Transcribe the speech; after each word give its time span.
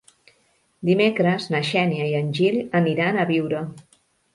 Dimecres 0.89 1.47
na 1.57 1.63
Xènia 1.73 2.11
i 2.15 2.19
en 2.23 2.35
Gil 2.41 2.61
aniran 2.85 3.23
a 3.27 3.33
Biure. 3.33 3.67